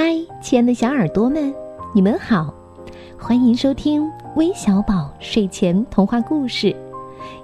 [0.00, 1.52] 嗨，亲爱的小耳朵们，
[1.92, 2.54] 你们好，
[3.18, 6.72] 欢迎收听微小宝睡前童话故事，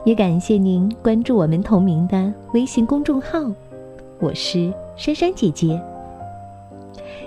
[0.04, 3.40] 也感谢您关注我们同名的微信公众号。
[4.20, 5.82] 我是珊珊姐姐，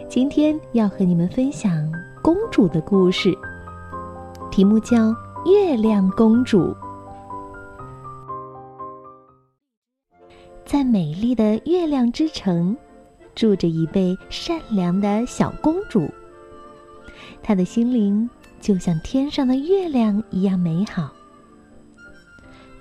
[0.07, 1.91] 今天要和你们分享
[2.21, 3.37] 公主的故事，
[4.49, 4.95] 题目叫
[5.45, 6.69] 《月亮公主》。
[10.63, 12.73] 在美丽的月亮之城。
[13.37, 16.11] 住着一位善良的小公主，
[17.43, 18.27] 她的心灵
[18.59, 21.13] 就像天上的月亮一样美好。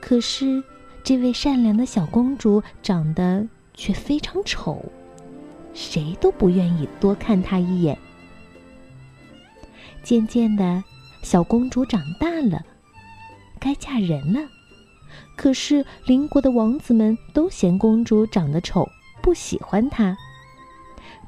[0.01, 0.65] 可是，
[1.05, 4.83] 这位善良的小公主长得却非常丑，
[5.75, 7.99] 谁都不愿意多看她一眼。
[10.03, 10.83] 渐渐的，
[11.23, 12.65] 小公主长大了，
[13.61, 14.41] 该嫁人了。
[15.37, 18.89] 可是，邻国的王子们都嫌公主长得丑，
[19.21, 20.17] 不喜欢她。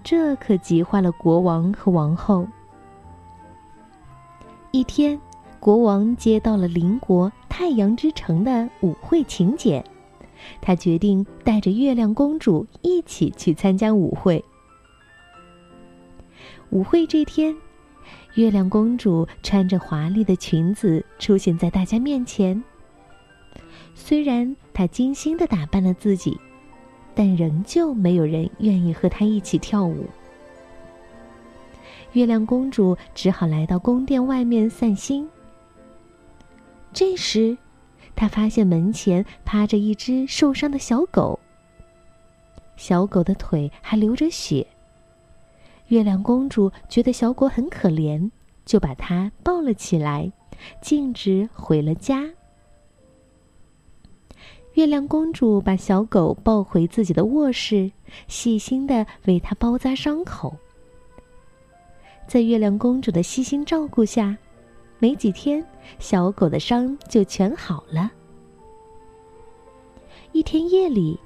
[0.02, 2.46] 这可急坏了国王和王后。
[4.70, 5.18] 一天，
[5.60, 9.84] 国王接到了邻国太阳之城的舞会请柬，
[10.60, 14.44] 他决定带着月亮公主一起去参加舞会。
[16.70, 17.54] 舞会这天，
[18.34, 22.62] 月亮公主穿着华丽的裙子出现在大家面前。
[23.94, 26.38] 虽然她精心的打扮了自己。
[27.19, 30.06] 但仍旧没有人愿意和她一起跳舞。
[32.12, 35.28] 月亮公主只好来到宫殿外面散心。
[36.92, 37.58] 这时，
[38.14, 41.41] 她发现门前趴着一只受伤的小狗。
[42.77, 44.64] 小狗的腿还流着血。
[45.88, 48.30] 月亮公主觉得小狗很可怜，
[48.64, 50.30] 就把它抱了起来，
[50.80, 52.30] 径直回了家。
[54.78, 57.90] 月亮公主把小狗抱回自己的卧室，
[58.28, 60.56] 细心的为它包扎伤口。
[62.28, 64.36] 在月亮公主的悉心照顾下，
[65.00, 65.66] 没几天，
[65.98, 68.08] 小狗的伤就全好了。
[70.30, 71.19] 一天夜里，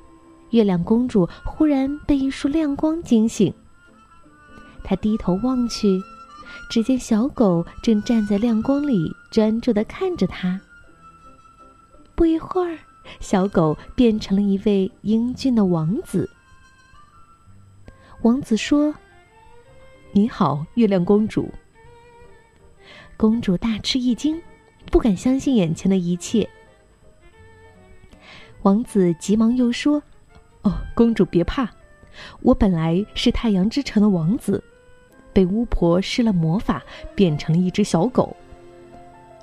[0.48, 3.52] 月亮公主忽然被一束亮光惊醒。
[4.82, 6.00] 她低头望去，
[6.70, 10.58] 只见小狗正站在亮光里，专注的看着她。
[12.14, 12.78] 不一会儿。
[13.20, 16.28] 小狗变成了一位英俊的王子。
[18.22, 18.94] 王子说
[20.12, 21.50] ：“你好，月亮公主。”
[23.16, 24.40] 公主大吃一惊，
[24.90, 26.48] 不敢相信眼前的一切。
[28.62, 30.02] 王子急忙又说
[30.62, 31.68] ：“哦，公主别怕，
[32.42, 34.62] 我本来是太阳之城的王子，
[35.32, 36.82] 被巫婆施了魔法，
[37.14, 38.36] 变成了一只小狗，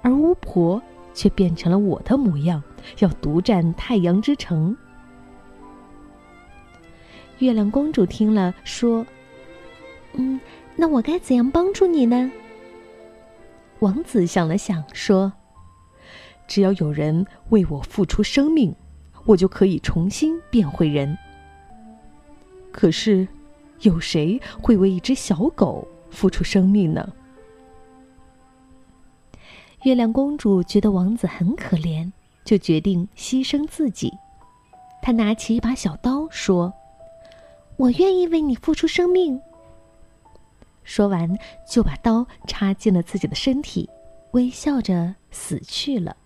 [0.01, 0.81] 而巫婆……”
[1.19, 2.63] 却变成了我的模样，
[2.99, 4.73] 要独占太阳之城。
[7.39, 9.05] 月亮公主听了，说
[10.15, 10.39] ：“嗯，
[10.77, 12.31] 那我该怎样帮助你呢？”
[13.79, 15.33] 王子想了想，说
[16.47, 18.73] ：“只要有人为我付出生命，
[19.25, 21.17] 我就可以重新变回人。
[22.71, 23.27] 可是，
[23.81, 27.11] 有谁会为一只小狗付出生命呢？”
[29.83, 32.11] 月亮公主觉得王子很可怜，
[32.43, 34.13] 就决定牺牲自己。
[35.01, 36.73] 她拿起一把小刀，说
[37.77, 39.39] ：“我愿意为你付出生命。”
[40.83, 41.33] 说完，
[41.65, 43.89] 就把刀插进了自己的身体，
[44.31, 46.17] 微笑着死去了。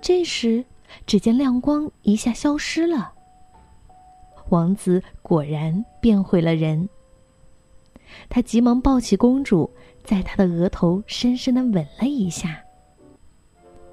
[0.00, 0.64] 这时，
[1.06, 3.12] 只见亮光一下消失了，
[4.48, 6.88] 王子果然变回了人。
[8.28, 9.70] 他急忙抱起公主。
[10.04, 12.60] 在她的额头深深的吻了一下。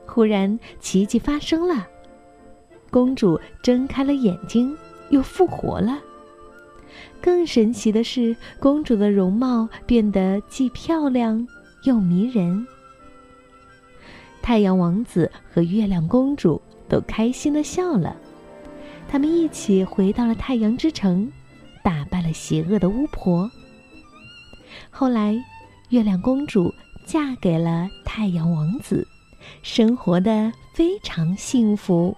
[0.06, 1.88] 忽然，奇迹发生了，
[2.90, 4.78] 公主睁开了眼睛，
[5.10, 5.98] 又复活了。
[7.22, 11.48] 更神奇的是，公主的容貌变得既漂亮
[11.86, 12.68] 又迷人。
[14.42, 18.14] 太阳王子和月亮公主都开心的笑了，
[19.08, 21.32] 他们一起回到了太阳之城，
[21.82, 23.50] 打败了邪恶的巫婆。
[24.90, 25.42] 后来。
[25.92, 26.74] 月亮公主
[27.06, 29.06] 嫁给了太阳王子，
[29.62, 32.16] 生活的非常幸福。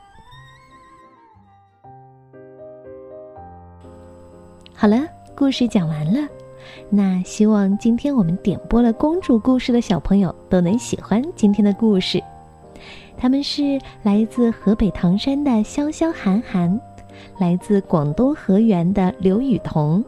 [4.76, 6.30] 好了，故事讲完了。
[6.88, 12.24] 那希望今天我们点播了公主故事的小朋友都能喜欢今天的故事。
[13.18, 16.80] 他们是来自河北唐山的潇潇涵涵，
[17.40, 20.06] 来自广东河源的刘雨桐，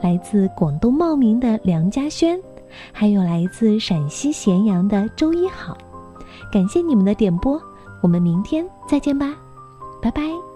[0.00, 2.40] 来自广东茂名的梁家轩。
[2.92, 5.76] 还有来自陕西咸阳的周一好，
[6.52, 7.60] 感谢你们的点播，
[8.02, 9.34] 我们明天再见吧，
[10.00, 10.51] 拜拜。